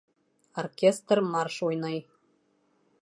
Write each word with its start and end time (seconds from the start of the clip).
Оркестр 0.61 1.19
марш 1.31 1.55
уйнай. 1.67 1.99